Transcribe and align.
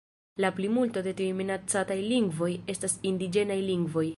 La 0.43 0.49
plimulto 0.59 1.03
de 1.07 1.13
tiuj 1.19 1.35
minacataj 1.41 1.99
lingvoj 2.07 2.51
estas 2.75 2.97
indiĝenaj 3.11 3.63
lingvoj. 3.71 4.09